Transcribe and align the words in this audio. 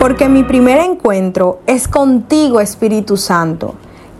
porque 0.00 0.30
mi 0.30 0.44
primer 0.44 0.78
encuentro 0.78 1.60
es 1.66 1.86
contigo, 1.86 2.58
Espíritu 2.60 3.18
Santo. 3.18 3.74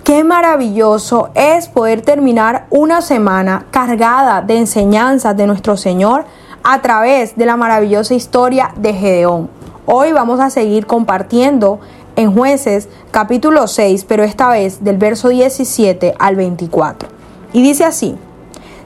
Qué 0.04 0.24
maravilloso 0.24 1.30
es 1.34 1.68
poder 1.68 2.02
terminar 2.02 2.66
una 2.68 3.00
semana 3.00 3.64
cargada 3.70 4.42
de 4.42 4.58
enseñanzas 4.58 5.34
de 5.38 5.46
nuestro 5.46 5.78
Señor 5.78 6.26
a 6.62 6.82
través 6.82 7.34
de 7.36 7.46
la 7.46 7.56
maravillosa 7.56 8.12
historia 8.12 8.74
de 8.76 8.92
Gedeón. 8.92 9.48
Hoy 9.86 10.12
vamos 10.12 10.38
a 10.38 10.50
seguir 10.50 10.84
compartiendo 10.84 11.80
en 12.14 12.34
jueces 12.34 12.90
capítulo 13.10 13.66
6, 13.66 14.04
pero 14.04 14.22
esta 14.22 14.50
vez 14.50 14.84
del 14.84 14.98
verso 14.98 15.30
17 15.30 16.14
al 16.18 16.36
24. 16.36 17.08
Y 17.54 17.62
dice 17.62 17.84
así, 17.84 18.18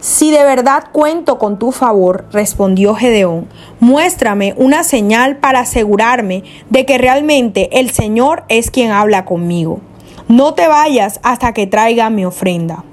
si 0.05 0.31
de 0.31 0.45
verdad 0.45 0.85
cuento 0.93 1.39
con 1.39 1.59
tu 1.59 1.73
favor, 1.73 2.27
respondió 2.31 2.95
Gedeón, 2.95 3.49
muéstrame 3.81 4.53
una 4.59 4.85
señal 4.85 5.39
para 5.39 5.61
asegurarme 5.61 6.45
de 6.69 6.85
que 6.85 6.99
realmente 6.99 7.81
el 7.81 7.89
Señor 7.89 8.45
es 8.51 8.71
quien 8.71 8.91
habla 8.91 9.25
conmigo. 9.25 9.81
No 10.29 10.53
te 10.53 10.69
vayas 10.69 11.21
hasta 11.23 11.55
que 11.55 11.67
traiga 11.67 12.11
mi 12.11 12.27
ofrenda. 12.27 12.85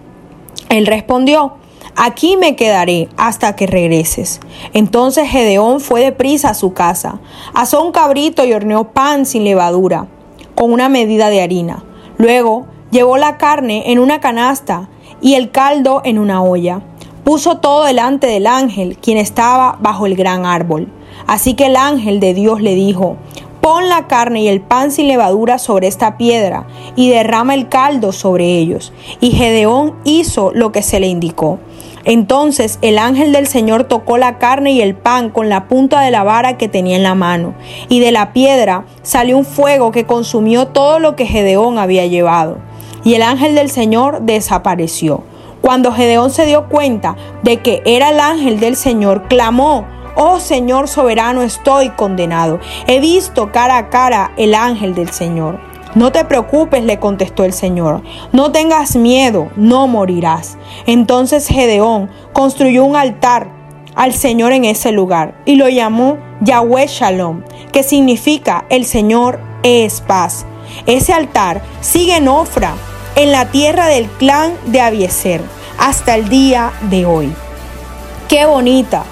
Él 0.70 0.86
respondió, 0.88 1.56
Aquí 1.98 2.38
me 2.38 2.56
quedaré 2.56 3.10
hasta 3.18 3.58
que 3.58 3.68
regreses. 3.68 4.40
Entonces 4.72 5.28
Gedeón 5.28 5.82
fue 5.82 6.00
deprisa 6.00 6.52
a 6.52 6.54
su 6.54 6.72
casa, 6.72 7.20
asó 7.54 7.84
un 7.84 7.92
cabrito 7.92 8.46
y 8.46 8.54
horneó 8.54 8.94
pan 8.94 9.26
sin 9.26 9.44
levadura, 9.44 10.08
con 10.56 10.72
una 10.72 10.88
medida 10.88 11.30
de 11.30 11.42
harina. 11.42 11.84
Luego 12.18 12.68
llevó 12.90 13.18
la 13.18 13.38
carne 13.38 13.92
en 13.92 14.00
una 14.00 14.22
canasta 14.22 14.88
y 15.20 15.34
el 15.34 15.52
caldo 15.52 16.02
en 16.06 16.18
una 16.18 16.42
olla. 16.42 16.84
Puso 17.24 17.58
todo 17.58 17.86
delante 17.86 18.28
del 18.28 18.48
ángel, 18.48 18.98
quien 18.98 19.18
estaba 19.18 19.78
bajo 19.80 20.06
el 20.06 20.16
gran 20.16 20.46
árbol. 20.46 20.92
Así 21.28 21.54
que 21.54 21.68
el 21.68 21.76
ángel 21.76 22.20
de 22.20 22.34
Dios 22.34 22.62
le 22.62 22.76
dijo, 22.76 23.18
Pon 23.62 23.90
la 23.90 24.08
carne 24.08 24.42
y 24.42 24.48
el 24.48 24.60
pan 24.60 24.90
sin 24.90 25.08
levadura 25.08 25.60
sobre 25.60 25.88
esta 25.88 26.18
piedra 26.18 26.66
y 26.96 27.12
derrama 27.12 27.54
el 27.54 27.70
caldo 27.70 28.12
sobre 28.12 28.58
ellos. 28.58 28.92
Y 29.20 29.32
Gedeón 29.32 29.94
hizo 30.04 30.52
lo 30.56 30.72
que 30.72 30.82
se 30.82 31.00
le 31.00 31.06
indicó. 31.06 31.60
Entonces 32.04 32.80
el 32.82 32.98
ángel 32.98 33.32
del 33.32 33.46
Señor 33.46 33.84
tocó 33.84 34.18
la 34.18 34.40
carne 34.40 34.72
y 34.72 34.82
el 34.82 34.96
pan 34.96 35.30
con 35.30 35.50
la 35.50 35.68
punta 35.68 36.02
de 36.02 36.10
la 36.10 36.24
vara 36.24 36.58
que 36.58 36.68
tenía 36.68 36.96
en 36.96 37.04
la 37.04 37.14
mano, 37.14 37.54
y 37.90 38.00
de 38.00 38.12
la 38.12 38.34
piedra 38.34 38.86
salió 39.04 39.38
un 39.38 39.46
fuego 39.46 39.92
que 39.92 40.06
consumió 40.06 40.68
todo 40.68 40.98
lo 40.98 41.16
que 41.16 41.28
Gedeón 41.28 41.78
había 41.78 42.08
llevado. 42.08 42.58
Y 43.04 43.14
el 43.14 43.22
ángel 43.22 43.54
del 43.54 43.70
Señor 43.70 44.22
desapareció. 44.24 45.24
Cuando 45.62 45.92
Gedeón 45.92 46.32
se 46.32 46.46
dio 46.46 46.68
cuenta 46.68 47.16
de 47.44 47.62
que 47.62 47.82
era 47.86 48.10
el 48.10 48.20
ángel 48.20 48.60
del 48.60 48.76
Señor, 48.76 49.28
clamó, 49.28 49.86
Oh 50.16 50.40
Señor 50.40 50.88
soberano, 50.88 51.42
estoy 51.42 51.90
condenado. 51.90 52.60
He 52.88 53.00
visto 53.00 53.52
cara 53.52 53.78
a 53.78 53.90
cara 53.90 54.34
el 54.38 54.54
ángel 54.56 54.94
del 54.94 55.10
Señor. 55.10 55.60
No 55.96 56.12
te 56.12 56.26
preocupes, 56.26 56.84
le 56.84 57.00
contestó 57.00 57.44
el 57.44 57.54
Señor. 57.54 58.02
No 58.32 58.52
tengas 58.52 58.96
miedo, 58.96 59.50
no 59.56 59.88
morirás. 59.88 60.58
Entonces 60.86 61.48
Gedeón 61.48 62.10
construyó 62.34 62.84
un 62.84 62.96
altar 62.96 63.50
al 63.96 64.14
Señor 64.14 64.54
en 64.54 64.66
ese 64.66 64.92
lugar 64.92 65.36
y 65.46 65.56
lo 65.56 65.70
llamó 65.70 66.18
Yahweh 66.42 66.88
Shalom, 66.88 67.44
que 67.72 67.84
significa 67.84 68.66
el 68.70 68.86
Señor 68.86 69.40
es 69.64 70.02
paz. 70.02 70.46
Ese 70.86 71.14
altar 71.14 71.62
sigue 71.82 72.16
en 72.16 72.28
Ofra, 72.30 72.74
en 73.16 73.32
la 73.32 73.46
tierra 73.46 73.88
del 73.88 74.08
clan 74.10 74.54
de 74.66 74.82
Abieser, 74.82 75.42
hasta 75.78 76.16
el 76.16 76.30
día 76.30 76.72
de 76.90 77.06
hoy. 77.06 77.34
Qué 78.30 78.46
bonita 78.46 79.04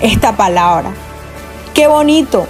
esta 0.00 0.36
palabra. 0.36 0.90
Qué 1.74 1.86
bonito 1.86 2.46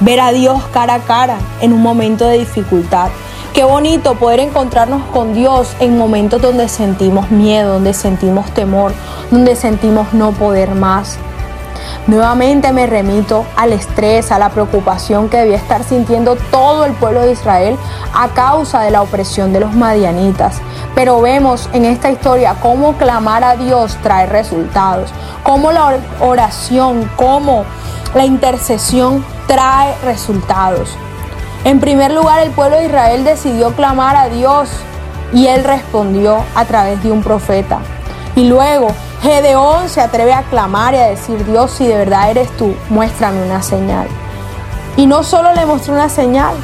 ver 0.00 0.20
a 0.20 0.32
Dios 0.32 0.62
cara 0.72 0.94
a 0.94 1.00
cara 1.00 1.38
en 1.60 1.72
un 1.72 1.82
momento 1.82 2.26
de 2.26 2.38
dificultad. 2.38 3.08
Qué 3.54 3.64
bonito 3.64 4.16
poder 4.16 4.40
encontrarnos 4.40 5.02
con 5.12 5.32
Dios 5.32 5.74
en 5.80 5.96
momentos 5.96 6.42
donde 6.42 6.68
sentimos 6.68 7.30
miedo, 7.30 7.74
donde 7.74 7.94
sentimos 7.94 8.52
temor, 8.52 8.92
donde 9.30 9.56
sentimos 9.56 10.12
no 10.12 10.32
poder 10.32 10.74
más. 10.74 11.18
Nuevamente 12.06 12.72
me 12.72 12.86
remito 12.86 13.44
al 13.56 13.72
estrés, 13.72 14.30
a 14.30 14.38
la 14.38 14.50
preocupación 14.50 15.28
que 15.28 15.38
debía 15.38 15.56
estar 15.56 15.82
sintiendo 15.82 16.36
todo 16.52 16.84
el 16.84 16.92
pueblo 16.92 17.22
de 17.22 17.32
Israel 17.32 17.76
a 18.14 18.28
causa 18.28 18.80
de 18.82 18.92
la 18.92 19.02
opresión 19.02 19.52
de 19.52 19.58
los 19.58 19.74
madianitas. 19.74 20.60
Pero 20.94 21.20
vemos 21.20 21.68
en 21.72 21.84
esta 21.84 22.08
historia 22.08 22.54
cómo 22.62 22.92
clamar 22.92 23.42
a 23.42 23.56
Dios 23.56 23.98
trae 24.04 24.26
resultados, 24.26 25.10
cómo 25.42 25.72
la 25.72 25.98
oración, 26.20 27.10
cómo 27.16 27.64
la 28.14 28.24
intercesión 28.24 29.24
trae 29.48 29.96
resultados. 30.04 30.90
En 31.64 31.80
primer 31.80 32.12
lugar, 32.12 32.38
el 32.40 32.52
pueblo 32.52 32.76
de 32.76 32.84
Israel 32.84 33.24
decidió 33.24 33.72
clamar 33.72 34.14
a 34.14 34.28
Dios 34.28 34.68
y 35.32 35.48
él 35.48 35.64
respondió 35.64 36.44
a 36.54 36.64
través 36.66 37.02
de 37.02 37.10
un 37.10 37.24
profeta. 37.24 37.80
Y 38.36 38.44
luego 38.44 38.88
Gedeón 39.26 39.88
se 39.88 40.00
atreve 40.00 40.32
a 40.32 40.44
clamar 40.44 40.94
y 40.94 40.98
a 40.98 41.08
decir, 41.08 41.44
Dios, 41.44 41.72
si 41.72 41.84
de 41.84 41.96
verdad 41.96 42.30
eres 42.30 42.48
tú, 42.56 42.76
muéstrame 42.88 43.42
una 43.42 43.60
señal. 43.60 44.06
Y 44.96 45.06
no 45.06 45.24
solo 45.24 45.52
le 45.52 45.66
mostró 45.66 45.94
una 45.94 46.08
señal, 46.08 46.54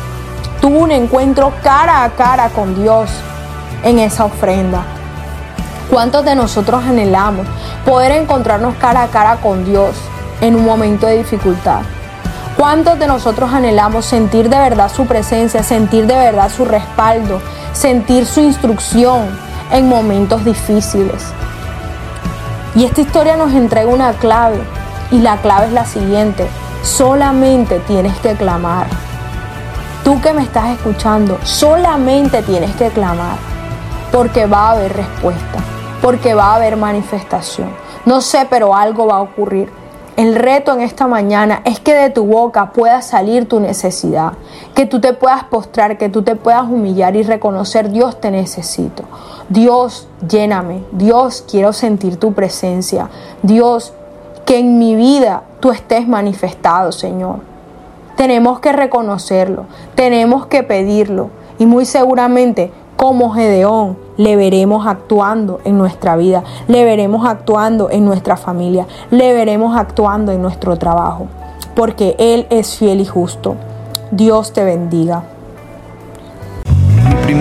tuvo 0.60 0.78
un 0.78 0.92
encuentro 0.92 1.52
cara 1.64 2.04
a 2.04 2.10
cara 2.10 2.50
con 2.50 2.80
Dios 2.80 3.10
en 3.82 3.98
esa 3.98 4.26
ofrenda. 4.26 4.84
¿Cuántos 5.90 6.24
de 6.24 6.36
nosotros 6.36 6.84
anhelamos 6.84 7.48
poder 7.84 8.12
encontrarnos 8.12 8.76
cara 8.76 9.02
a 9.02 9.08
cara 9.08 9.38
con 9.38 9.64
Dios 9.64 9.96
en 10.40 10.54
un 10.54 10.64
momento 10.64 11.08
de 11.08 11.18
dificultad? 11.18 11.80
¿Cuántos 12.56 12.96
de 12.96 13.08
nosotros 13.08 13.52
anhelamos 13.52 14.04
sentir 14.04 14.48
de 14.48 14.58
verdad 14.58 14.88
su 14.88 15.06
presencia, 15.06 15.64
sentir 15.64 16.06
de 16.06 16.14
verdad 16.14 16.48
su 16.48 16.64
respaldo, 16.64 17.42
sentir 17.72 18.24
su 18.24 18.38
instrucción 18.38 19.36
en 19.72 19.88
momentos 19.88 20.44
difíciles? 20.44 21.24
Y 22.74 22.84
esta 22.84 23.02
historia 23.02 23.36
nos 23.36 23.52
entrega 23.52 23.88
una 23.88 24.12
clave 24.14 24.58
y 25.10 25.18
la 25.18 25.36
clave 25.36 25.66
es 25.66 25.72
la 25.72 25.84
siguiente, 25.84 26.46
solamente 26.82 27.80
tienes 27.80 28.16
que 28.20 28.34
clamar. 28.34 28.86
Tú 30.04 30.20
que 30.20 30.32
me 30.32 30.42
estás 30.42 30.70
escuchando, 30.70 31.38
solamente 31.44 32.42
tienes 32.42 32.74
que 32.76 32.88
clamar 32.88 33.36
porque 34.10 34.46
va 34.46 34.68
a 34.68 34.70
haber 34.72 34.96
respuesta, 34.96 35.58
porque 36.00 36.34
va 36.34 36.52
a 36.52 36.54
haber 36.54 36.76
manifestación. 36.76 37.70
No 38.06 38.20
sé, 38.20 38.46
pero 38.48 38.74
algo 38.74 39.06
va 39.06 39.16
a 39.16 39.20
ocurrir. 39.20 39.81
El 40.16 40.34
reto 40.34 40.74
en 40.74 40.82
esta 40.82 41.06
mañana 41.06 41.62
es 41.64 41.80
que 41.80 41.94
de 41.94 42.10
tu 42.10 42.26
boca 42.26 42.72
pueda 42.72 43.00
salir 43.00 43.48
tu 43.48 43.60
necesidad, 43.60 44.34
que 44.74 44.84
tú 44.84 45.00
te 45.00 45.14
puedas 45.14 45.44
postrar, 45.44 45.96
que 45.96 46.10
tú 46.10 46.22
te 46.22 46.36
puedas 46.36 46.64
humillar 46.64 47.16
y 47.16 47.22
reconocer, 47.22 47.90
Dios 47.90 48.20
te 48.20 48.30
necesito. 48.30 49.04
Dios, 49.48 50.08
lléname. 50.28 50.82
Dios, 50.92 51.42
quiero 51.50 51.72
sentir 51.72 52.18
tu 52.18 52.34
presencia. 52.34 53.08
Dios, 53.42 53.94
que 54.44 54.58
en 54.58 54.78
mi 54.78 54.94
vida 54.96 55.44
tú 55.60 55.70
estés 55.70 56.06
manifestado, 56.06 56.92
Señor. 56.92 57.40
Tenemos 58.14 58.60
que 58.60 58.72
reconocerlo, 58.72 59.64
tenemos 59.94 60.44
que 60.46 60.62
pedirlo 60.62 61.30
y 61.58 61.64
muy 61.64 61.86
seguramente 61.86 62.70
como 63.02 63.32
Gedeón 63.32 63.96
le 64.16 64.36
veremos 64.36 64.86
actuando 64.86 65.58
en 65.64 65.76
nuestra 65.76 66.14
vida, 66.14 66.44
le 66.68 66.84
veremos 66.84 67.26
actuando 67.26 67.90
en 67.90 68.04
nuestra 68.04 68.36
familia, 68.36 68.86
le 69.10 69.32
veremos 69.32 69.76
actuando 69.76 70.30
en 70.30 70.40
nuestro 70.40 70.76
trabajo, 70.76 71.26
porque 71.74 72.14
Él 72.20 72.46
es 72.48 72.76
fiel 72.76 73.00
y 73.00 73.04
justo. 73.04 73.56
Dios 74.12 74.52
te 74.52 74.62
bendiga. 74.62 75.24